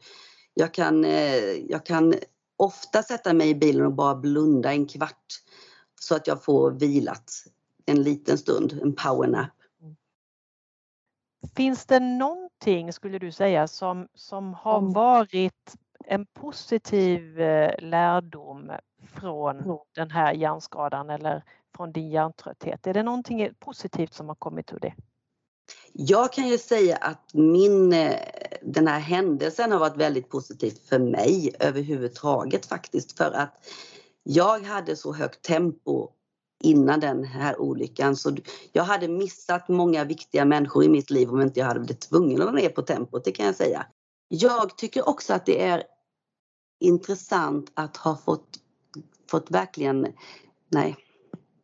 Jag 0.54 0.74
kan, 0.74 1.06
eh, 1.06 1.54
jag 1.70 1.86
kan 1.86 2.14
ofta 2.58 3.04
sätta 3.04 3.34
mig 3.34 3.50
i 3.50 3.56
bilen 3.56 3.86
och 3.86 3.94
bara 3.94 4.16
blunda 4.16 4.72
en 4.72 4.88
kvart 4.88 5.26
så 6.00 6.16
att 6.16 6.28
jag 6.28 6.44
får 6.44 6.72
vilat 6.72 7.32
en 7.90 8.04
liten 8.04 8.38
stund, 8.38 8.80
en 8.82 8.96
powernap. 8.96 9.50
Finns 11.56 11.86
det 11.86 12.00
någonting, 12.00 12.94
skulle 12.94 13.20
du 13.20 13.32
säga, 13.32 13.68
som, 13.68 14.08
som 14.14 14.54
har 14.54 14.94
varit 14.94 15.76
en 16.06 16.26
positiv 16.26 17.42
eh, 17.42 17.72
lärdom 17.80 18.72
från 19.14 19.80
den 19.96 20.12
här 20.12 20.34
hjärnskadan 20.34 21.10
eller 21.10 21.44
från 21.76 21.92
din 21.92 22.10
hjärntrötthet? 22.10 22.88
Är 22.88 22.94
det 22.94 23.04
någonting 23.04 23.50
positivt 23.60 24.14
som 24.14 24.28
har 24.28 24.36
kommit 24.36 24.74
ur 24.74 24.80
det? 24.80 24.94
Jag 25.94 26.34
kan 26.34 26.48
ju 26.48 26.58
säga 26.58 26.96
att 26.96 27.34
min, 27.34 27.94
eh, 27.94 28.16
den 28.62 28.88
här 28.88 29.00
händelsen 29.00 29.72
har 29.72 29.80
varit 29.80 29.98
väldigt 29.98 30.30
positivt 30.30 30.90
för 30.90 31.00
mig 31.00 31.56
överhuvudtaget 31.60 32.66
faktiskt 32.66 33.18
för 33.18 33.32
att 33.32 33.54
jag 34.24 34.60
hade 34.60 34.96
så 34.96 35.14
högt 35.14 35.42
tempo 35.42 36.10
innan 36.64 37.00
den 37.00 37.24
här 37.24 37.62
olyckan 37.62 38.16
så 38.16 38.36
jag 38.72 38.84
hade 38.84 39.08
missat 39.08 39.70
många 39.70 40.04
viktiga 40.04 40.46
människor 40.46 40.84
i 40.84 40.90
mitt 40.90 41.10
liv 41.10 41.30
om 41.30 41.42
inte 41.42 41.60
jag 41.60 41.68
hade 41.68 41.80
blivit 41.80 42.02
tvungen 42.02 42.42
att 42.42 42.46
vara 42.46 42.56
ner 42.56 42.70
på 42.70 42.82
tempot, 42.82 43.26
det 43.26 43.32
kan 43.32 43.46
jag 43.46 43.56
säga. 43.56 43.86
Jag 44.28 44.78
tycker 44.78 45.10
också 45.10 45.34
att 45.34 45.46
det 45.46 45.64
är 45.64 45.84
intressant 46.80 47.72
att 47.74 47.98
ha 47.98 48.18
fått, 48.18 48.60
fått 49.32 49.52
verkligen, 49.52 50.08
nej. 50.70 50.96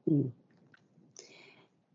Mm. 0.07 0.31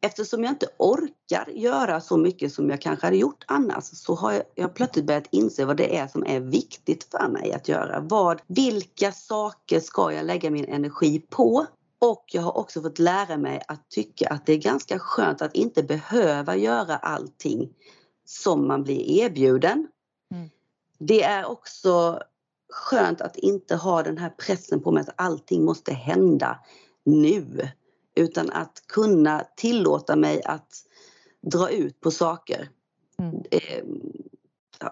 eftersom 0.00 0.44
jag 0.44 0.52
inte 0.52 0.66
orkar 0.76 1.48
göra 1.54 2.00
så 2.00 2.16
mycket 2.16 2.52
som 2.52 2.70
jag 2.70 2.80
kanske 2.80 3.06
hade 3.06 3.16
gjort 3.16 3.44
annars 3.46 3.84
så 3.84 4.14
har 4.14 4.32
jag, 4.32 4.42
jag 4.54 4.74
plötsligt 4.74 5.06
börjat 5.06 5.28
inse 5.30 5.64
vad 5.64 5.76
det 5.76 5.96
är 5.96 6.08
som 6.08 6.26
är 6.26 6.40
viktigt 6.40 7.04
för 7.10 7.28
mig 7.28 7.52
att 7.52 7.68
göra. 7.68 8.00
Vad, 8.00 8.40
vilka 8.46 9.12
saker 9.12 9.80
ska 9.80 10.12
jag 10.12 10.26
lägga 10.26 10.50
min 10.50 10.64
energi 10.64 11.18
på? 11.30 11.66
Och 12.00 12.24
jag 12.32 12.42
har 12.42 12.56
också 12.56 12.82
fått 12.82 12.98
lära 12.98 13.36
mig 13.36 13.62
att 13.68 13.90
tycka 13.90 14.28
att 14.28 14.46
det 14.46 14.52
är 14.52 14.58
ganska 14.58 14.98
skönt 14.98 15.42
att 15.42 15.54
inte 15.54 15.82
behöva 15.82 16.56
göra 16.56 16.96
allting 16.96 17.74
som 18.24 18.68
man 18.68 18.82
blir 18.82 19.00
erbjuden. 19.00 19.88
Mm. 20.34 20.50
Det 20.98 21.22
är 21.22 21.44
också 21.44 22.22
skönt 22.72 23.20
att 23.20 23.36
inte 23.36 23.76
ha 23.76 24.02
den 24.02 24.18
här 24.18 24.30
pressen 24.30 24.82
på 24.82 24.92
mig 24.92 25.00
att 25.00 25.14
allting 25.16 25.64
måste 25.64 25.92
hända 25.92 26.58
nu. 27.04 27.68
Utan 28.14 28.50
att 28.50 28.82
kunna 28.86 29.46
tillåta 29.56 30.16
mig 30.16 30.42
att 30.44 30.72
dra 31.40 31.70
ut 31.70 32.00
på 32.00 32.10
saker. 32.10 32.68
Mm. 33.18 33.42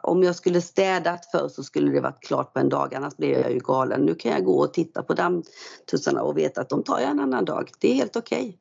Om 0.02 0.22
jag 0.22 0.36
skulle 0.36 0.60
städat 0.60 1.30
förr 1.30 1.48
så 1.48 1.62
skulle 1.62 1.92
det 1.92 2.00
varit 2.00 2.20
klart 2.20 2.52
på 2.52 2.60
en 2.60 2.68
dag, 2.68 2.94
annars 2.94 3.16
blev 3.16 3.30
jag 3.30 3.52
ju 3.52 3.58
galen. 3.58 4.00
Nu 4.00 4.14
kan 4.14 4.32
jag 4.32 4.44
gå 4.44 4.58
och 4.58 4.72
titta 4.72 5.02
på 5.02 5.14
dammtussarna 5.14 6.22
och 6.22 6.38
veta 6.38 6.60
att 6.60 6.68
de 6.68 6.82
tar 6.82 7.00
jag 7.00 7.10
en 7.10 7.20
annan 7.20 7.44
dag. 7.44 7.70
Det 7.78 7.90
är 7.90 7.94
helt 7.94 8.16
okej. 8.16 8.40
Okay. 8.40 8.54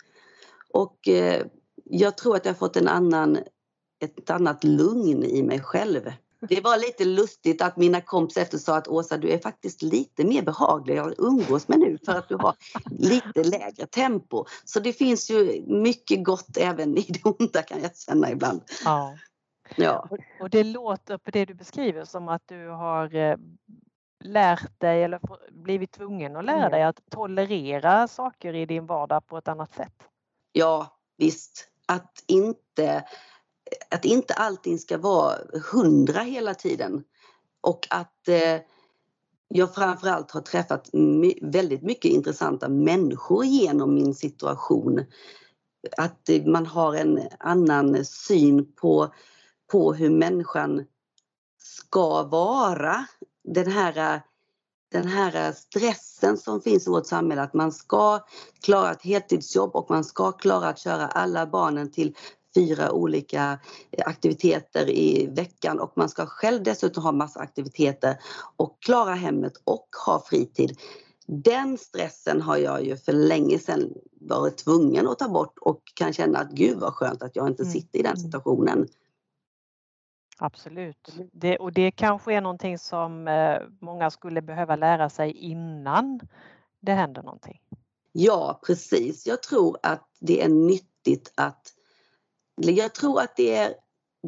Och 0.71 1.07
eh, 1.07 1.45
jag 1.83 2.17
tror 2.17 2.35
att 2.35 2.45
jag 2.45 2.57
fått 2.57 2.77
en 2.77 2.87
annan, 2.87 3.37
ett 3.99 4.29
annat 4.29 4.63
lugn 4.63 5.23
i 5.23 5.43
mig 5.43 5.59
själv 5.59 6.11
det 6.39 6.61
var 6.61 6.77
lite 6.77 7.05
lustigt 7.05 7.61
att 7.61 7.77
mina 7.77 8.01
kompisar 8.01 8.41
efter 8.41 8.57
sa 8.57 8.77
att 8.77 8.87
Åsa 8.87 9.17
du 9.17 9.29
är 9.29 9.39
faktiskt 9.39 9.81
lite 9.81 10.23
mer 10.23 10.41
behaglig 10.41 10.97
att 10.97 11.13
umgås 11.17 11.67
med 11.67 11.79
nu 11.79 11.97
för 12.05 12.11
att 12.11 12.29
du 12.29 12.35
har 12.35 12.55
lite 12.99 13.43
lägre 13.43 13.85
tempo. 13.85 14.45
Så 14.65 14.79
det 14.79 14.93
finns 14.93 15.29
ju 15.29 15.63
mycket 15.67 16.23
gott 16.23 16.57
även 16.57 16.97
i 16.97 17.05
det 17.09 17.23
onda 17.23 17.61
kan 17.61 17.81
jag 17.81 17.97
känna 17.97 18.31
ibland. 18.31 18.61
Ja. 18.85 19.17
Ja. 19.75 20.09
Och 20.39 20.49
det 20.49 20.63
låter 20.63 21.17
på 21.17 21.31
det 21.31 21.45
du 21.45 21.53
beskriver 21.53 22.05
som 22.05 22.29
att 22.29 22.41
du 22.45 22.67
har 22.67 23.15
eh, 23.15 23.37
lärt 24.23 24.79
dig 24.79 25.03
eller 25.03 25.19
blivit 25.51 25.91
tvungen 25.91 26.35
att 26.35 26.45
lära 26.45 26.69
dig 26.69 26.83
att 26.83 26.99
tolerera 27.09 28.07
saker 28.07 28.53
i 28.53 28.65
din 28.65 28.85
vardag 28.85 29.27
på 29.27 29.37
ett 29.37 29.47
annat 29.47 29.73
sätt. 29.73 30.03
Ja, 30.51 30.97
visst. 31.17 31.69
Att 31.85 32.23
inte 32.27 33.03
att 33.89 34.05
inte 34.05 34.33
allting 34.33 34.79
ska 34.79 34.97
vara 34.97 35.35
hundra 35.71 36.19
hela 36.19 36.53
tiden. 36.53 37.03
Och 37.61 37.87
att 37.89 38.27
eh, 38.27 38.61
jag 39.47 39.75
framförallt 39.75 40.31
har 40.31 40.41
träffat 40.41 40.89
my 40.93 41.33
väldigt 41.41 41.81
mycket 41.81 42.11
intressanta 42.11 42.69
människor 42.69 43.45
genom 43.45 43.93
min 43.93 44.13
situation. 44.13 45.05
Att 45.97 46.29
eh, 46.29 46.45
man 46.45 46.65
har 46.65 46.95
en 46.95 47.19
annan 47.39 48.05
syn 48.05 48.73
på, 48.73 49.13
på 49.71 49.93
hur 49.93 50.09
människan 50.09 50.85
ska 51.57 52.23
vara. 52.23 53.05
Den 53.43 53.71
här, 53.71 54.21
den 54.91 55.07
här 55.07 55.51
stressen 55.51 56.37
som 56.37 56.61
finns 56.61 56.87
i 56.87 56.89
vårt 56.89 57.05
samhälle 57.05 57.41
att 57.41 57.53
man 57.53 57.71
ska 57.71 58.19
klara 58.61 58.91
ett 58.91 59.01
heltidsjobb 59.01 59.75
och 59.75 59.89
man 59.89 60.03
ska 60.03 60.31
klara 60.31 60.67
att 60.67 60.79
köra 60.79 61.07
alla 61.07 61.47
barnen 61.47 61.91
till 61.91 62.15
fyra 62.55 62.91
olika 62.91 63.59
aktiviteter 64.05 64.89
i 64.89 65.27
veckan 65.35 65.79
och 65.79 65.93
man 65.95 66.09
ska 66.09 66.25
själv 66.25 66.63
dessutom 66.63 67.03
ha 67.03 67.11
massa 67.11 67.39
aktiviteter 67.39 68.17
och 68.55 68.77
klara 68.81 69.13
hemmet 69.13 69.53
och 69.63 69.87
ha 70.05 70.23
fritid. 70.25 70.77
Den 71.27 71.77
stressen 71.77 72.41
har 72.41 72.57
jag 72.57 72.85
ju 72.85 72.97
för 72.97 73.13
länge 73.13 73.59
sedan 73.59 73.93
varit 74.21 74.57
tvungen 74.57 75.07
att 75.07 75.19
ta 75.19 75.29
bort 75.29 75.57
och 75.61 75.81
kan 75.93 76.13
känna 76.13 76.39
att 76.39 76.51
gud 76.51 76.77
vad 76.79 76.93
skönt 76.93 77.23
att 77.23 77.35
jag 77.35 77.47
inte 77.47 77.63
mm. 77.63 77.73
sitter 77.73 77.99
i 77.99 78.01
den 78.01 78.17
situationen. 78.17 78.87
Absolut. 80.37 81.15
Det, 81.31 81.57
och 81.57 81.73
det 81.73 81.91
kanske 81.91 82.33
är 82.33 82.41
någonting 82.41 82.77
som 82.77 83.27
eh, 83.27 83.61
många 83.81 84.11
skulle 84.11 84.41
behöva 84.41 84.75
lära 84.75 85.09
sig 85.09 85.31
innan 85.31 86.19
det 86.79 86.93
händer 86.93 87.23
någonting. 87.23 87.61
Ja 88.11 88.59
precis. 88.65 89.27
Jag 89.27 89.43
tror 89.43 89.77
att 89.83 90.09
det 90.19 90.43
är 90.43 90.49
nyttigt 90.49 91.31
att 91.35 91.73
jag 92.55 92.93
tror 92.93 93.21
att 93.21 93.35
det 93.35 93.55
är 93.55 93.73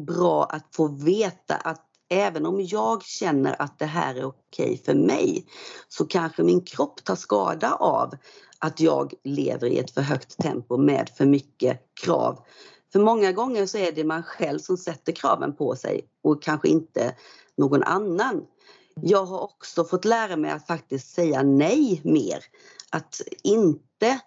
bra 0.00 0.44
att 0.44 0.76
få 0.76 0.88
veta 0.88 1.56
att 1.56 1.86
även 2.08 2.46
om 2.46 2.60
jag 2.60 3.02
känner 3.02 3.62
att 3.62 3.78
det 3.78 3.86
här 3.86 4.14
är 4.14 4.24
okej 4.24 4.82
för 4.84 4.94
mig 4.94 5.46
så 5.88 6.06
kanske 6.06 6.42
min 6.42 6.64
kropp 6.64 7.04
tar 7.04 7.14
skada 7.14 7.74
av 7.74 8.14
att 8.58 8.80
jag 8.80 9.14
lever 9.24 9.66
i 9.66 9.78
ett 9.78 9.90
för 9.90 10.00
högt 10.00 10.36
tempo 10.38 10.76
med 10.76 11.08
för 11.16 11.26
mycket 11.26 11.80
krav. 12.04 12.44
För 12.92 13.00
många 13.00 13.32
gånger 13.32 13.66
så 13.66 13.78
är 13.78 13.92
det 13.92 14.04
man 14.04 14.22
själv 14.22 14.58
som 14.58 14.76
sätter 14.76 15.12
kraven 15.12 15.56
på 15.56 15.76
sig 15.76 16.08
och 16.22 16.42
kanske 16.42 16.68
inte 16.68 17.14
någon 17.56 17.82
annan. 17.82 18.46
Jag 18.94 19.24
har 19.24 19.40
också 19.40 19.84
fått 19.84 20.04
lära 20.04 20.36
mig 20.36 20.50
att 20.50 20.66
faktiskt 20.66 21.14
säga 21.14 21.42
nej 21.42 22.00
mer. 22.04 22.44
Att 22.90 23.20
inte 23.42 24.20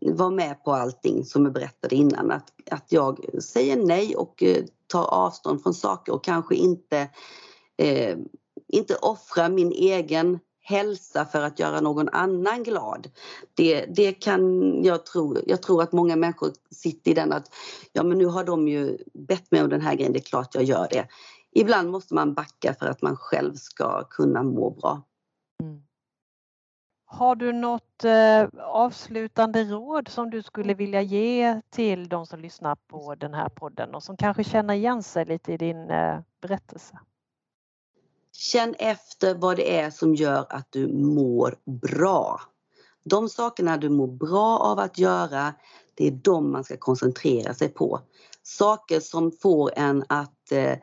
vara 0.00 0.30
med 0.30 0.64
på 0.64 0.72
allting 0.72 1.24
som 1.24 1.44
jag 1.44 1.54
berättade 1.54 1.94
innan. 1.94 2.30
Att, 2.30 2.52
att 2.70 2.92
jag 2.92 3.42
säger 3.42 3.76
nej 3.76 4.16
och 4.16 4.42
eh, 4.42 4.64
tar 4.86 5.04
avstånd 5.04 5.62
från 5.62 5.74
saker 5.74 6.12
och 6.12 6.24
kanske 6.24 6.54
inte, 6.54 7.08
eh, 7.76 8.16
inte 8.68 8.96
offrar 8.96 9.48
min 9.48 9.72
egen 9.72 10.38
hälsa 10.68 11.24
för 11.24 11.42
att 11.42 11.58
göra 11.58 11.80
någon 11.80 12.08
annan 12.08 12.62
glad. 12.62 13.10
Det, 13.54 13.86
det 13.86 14.12
kan 14.12 14.72
jag 14.84 15.06
tro, 15.06 15.36
jag 15.46 15.62
tror 15.62 15.82
att 15.82 15.92
många 15.92 16.16
människor 16.16 16.52
sitter 16.70 17.10
i 17.10 17.14
den 17.14 17.32
att 17.32 17.54
ja 17.92 18.02
men 18.02 18.18
nu 18.18 18.26
har 18.26 18.44
de 18.44 18.68
ju 18.68 18.98
bett 19.14 19.50
mig 19.50 19.62
om 19.62 19.68
den 19.68 19.80
här 19.80 19.94
grejen, 19.94 20.12
det 20.12 20.18
är 20.18 20.30
klart 20.30 20.54
jag 20.54 20.64
gör 20.64 20.88
det. 20.90 21.08
Ibland 21.52 21.90
måste 21.90 22.14
man 22.14 22.34
backa 22.34 22.74
för 22.74 22.86
att 22.86 23.02
man 23.02 23.16
själv 23.16 23.54
ska 23.54 24.04
kunna 24.04 24.42
må 24.42 24.70
bra. 24.70 25.02
Mm. 25.62 25.82
Har 27.04 27.36
du 27.36 27.52
något 27.52 28.04
eh, 28.04 28.62
avslutande 28.64 29.64
råd 29.64 30.08
som 30.08 30.30
du 30.30 30.42
skulle 30.42 30.74
vilja 30.74 31.02
ge 31.02 31.60
till 31.70 32.08
de 32.08 32.26
som 32.26 32.40
lyssnar 32.40 32.74
på 32.74 33.14
den 33.14 33.34
här 33.34 33.48
podden 33.48 33.94
och 33.94 34.02
som 34.02 34.16
kanske 34.16 34.44
känner 34.44 34.74
igen 34.74 35.02
sig 35.02 35.24
lite 35.24 35.52
i 35.52 35.56
din 35.56 35.90
eh, 35.90 36.20
berättelse? 36.40 36.98
Känn 38.38 38.74
efter 38.78 39.34
vad 39.34 39.56
det 39.56 39.78
är 39.80 39.90
som 39.90 40.14
gör 40.14 40.46
att 40.50 40.66
du 40.70 40.86
mår 40.92 41.56
bra. 41.64 42.40
De 43.04 43.28
sakerna 43.28 43.76
du 43.76 43.88
mår 43.88 44.06
bra 44.06 44.58
av 44.58 44.78
att 44.78 44.98
göra, 44.98 45.54
det 45.94 46.06
är 46.06 46.10
de 46.10 46.52
man 46.52 46.64
ska 46.64 46.76
koncentrera 46.76 47.54
sig 47.54 47.68
på. 47.68 48.00
Saker 48.42 49.00
som 49.00 49.32
får 49.32 49.72
en 49.76 50.04
att 50.08 50.52
eh, 50.52 50.78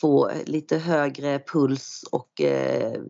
få 0.00 0.30
lite 0.44 0.78
högre 0.78 1.38
puls 1.52 2.04
och 2.12 2.40
eh, 2.40 3.00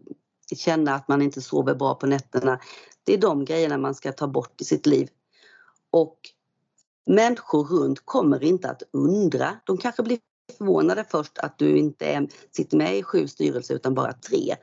känna 0.57 0.95
att 0.95 1.09
man 1.09 1.23
inte 1.23 1.41
sover 1.41 1.75
bra 1.75 1.95
på 1.95 2.07
nätterna. 2.07 2.61
Det 3.05 3.15
är 3.15 3.19
de 3.19 3.45
grejerna 3.45 3.79
man 3.79 3.95
ska 3.95 4.13
ta 4.13 4.27
bort 4.27 4.61
i 4.61 4.65
sitt 4.65 4.87
liv. 4.87 5.09
Och 5.91 6.19
människor 7.07 7.65
runt 7.65 8.07
kommer 8.07 8.45
inte 8.45 8.71
att 8.71 8.83
undra. 8.93 9.57
De 9.65 9.79
kanske 9.79 10.03
blir 10.03 10.19
förvånade 10.59 11.05
först 11.11 11.39
att 11.39 11.59
du 11.59 11.79
inte 11.79 12.07
är, 12.07 12.29
sitter 12.51 12.77
med 12.77 12.99
i 12.99 13.03
sju 13.03 13.29
styrelser 13.29 13.75
utan 13.75 13.95
bara 13.95 14.13
tre. 14.13 14.57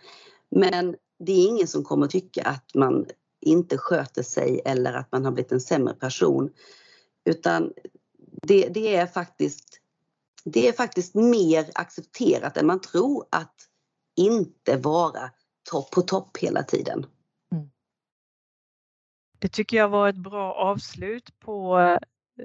Men 0.51 0.95
det 1.19 1.31
är 1.31 1.47
ingen 1.47 1.67
som 1.67 1.83
kommer 1.83 2.07
tycka 2.07 2.43
att 2.43 2.75
man 2.75 3.05
inte 3.41 3.77
sköter 3.77 4.23
sig 4.23 4.61
eller 4.65 4.93
att 4.93 5.11
man 5.11 5.25
har 5.25 5.31
blivit 5.31 5.51
en 5.51 5.61
sämre 5.61 5.93
person. 5.93 6.49
Utan 7.25 7.73
det, 8.41 8.69
det, 8.69 8.95
är 8.95 9.07
faktiskt, 9.07 9.81
det 10.43 10.67
är 10.67 10.73
faktiskt 10.73 11.15
mer 11.15 11.69
accepterat 11.73 12.57
än 12.57 12.67
man 12.67 12.81
tror 12.81 13.25
att 13.29 13.55
inte 14.15 14.77
vara 14.77 15.31
topp 15.71 15.91
på 15.91 16.01
topp 16.01 16.37
hela 16.37 16.63
tiden. 16.63 17.05
Mm. 17.51 17.69
Det 19.39 19.49
tycker 19.49 19.77
jag 19.77 19.89
var 19.89 20.09
ett 20.09 20.15
bra 20.15 20.53
avslut 20.53 21.39
på 21.39 21.79
eh, 21.79 21.97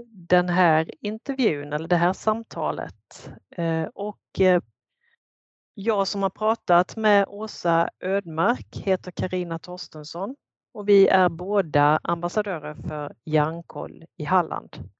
den 0.07 0.48
här 0.48 0.90
intervjun 1.00 1.72
eller 1.72 1.88
det 1.88 1.96
här 1.96 2.12
samtalet. 2.12 3.30
Eh, 3.57 3.85
och 3.94 4.40
eh, 4.40 4.62
jag 5.74 6.09
som 6.09 6.22
har 6.22 6.30
pratat 6.30 6.96
med 6.96 7.24
Åsa 7.28 7.90
Ödmark 8.00 8.76
heter 8.76 9.11
Karina 9.11 9.59
Torstensson 9.59 10.37
och 10.74 10.88
vi 10.88 11.09
är 11.09 11.28
båda 11.28 12.00
ambassadörer 12.02 12.74
för 12.74 13.14
Hjärnkoll 13.24 14.04
i 14.16 14.24
Halland. 14.24 14.90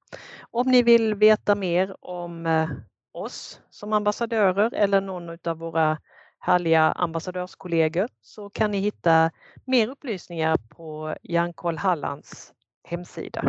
Om 0.51 0.71
ni 0.71 0.83
vill 0.83 1.15
veta 1.15 1.55
mer 1.55 1.97
om 2.05 2.47
eh, 2.47 2.71
oss 3.13 3.61
som 3.71 3.93
ambassadörer 3.93 4.75
eller 4.75 5.01
någon 5.01 5.39
av 5.45 5.59
våra 5.59 5.99
härliga 6.39 6.93
ambassadörskollegor 6.93 8.09
så 8.21 8.51
kan 8.51 8.71
ni 8.71 8.79
hitta 8.79 9.31
mer 9.65 9.89
upplysningar 9.89 10.57
på 10.57 11.17
Hjärnkoll 11.23 11.79
Hallands 11.79 12.53
hemsida. 12.85 13.45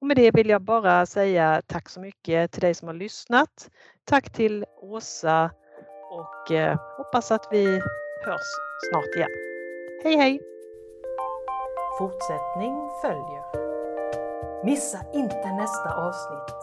Och 0.00 0.06
med 0.06 0.16
det 0.16 0.30
vill 0.30 0.48
jag 0.48 0.62
bara 0.62 1.06
säga 1.06 1.62
tack 1.66 1.88
så 1.88 2.00
mycket 2.00 2.52
till 2.52 2.60
dig 2.60 2.74
som 2.74 2.88
har 2.88 2.94
lyssnat. 2.94 3.70
Tack 4.04 4.32
till 4.32 4.64
Åsa 4.82 5.50
och 6.10 6.52
eh, 6.52 6.78
hoppas 6.96 7.30
att 7.30 7.48
vi 7.50 7.64
hörs 8.24 8.48
snart 8.90 9.14
igen. 9.16 9.30
Hej 10.04 10.16
hej! 10.16 10.40
Fortsättning 11.98 12.74
följer. 13.02 13.68
Missa 14.64 14.98
inte 15.14 15.52
nästa 15.52 15.94
avsnitt 15.94 16.57